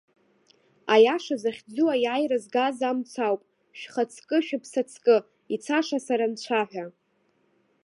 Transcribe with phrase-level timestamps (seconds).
[0.93, 3.41] Аиаша захьӡу аиааира згаз амц ауп
[3.79, 5.15] шәхаҵкышәыԥсаҵкы
[5.53, 6.85] ицаша сара анцәа ҳәа!